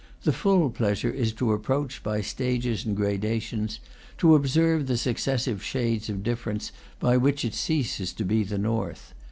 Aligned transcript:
The 0.23 0.33
full 0.33 0.71
pleasure 0.71 1.11
is 1.11 1.31
to 1.33 1.51
approach 1.53 2.01
by 2.01 2.21
stages 2.21 2.85
and 2.85 2.95
gradations; 2.95 3.79
to 4.17 4.33
observe 4.33 4.87
the 4.87 4.97
successive 4.97 5.61
shades 5.63 6.09
of 6.09 6.23
difference 6.23 6.71
by 6.99 7.17
which 7.17 7.45
it 7.45 7.53
ceases 7.53 8.11
to 8.13 8.25
be 8.25 8.43
the 8.43 8.57
north. 8.57 9.13